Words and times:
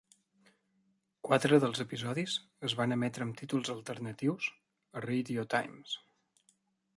Quatre 1.27 1.59
dels 1.63 1.81
episodis 1.85 2.37
es 2.69 2.75
van 2.79 2.95
emetre 2.95 3.27
amb 3.27 3.37
títols 3.43 3.71
alternatius 3.75 4.49
a 5.01 5.05
"Radio 5.07 5.47
Times". 5.57 5.95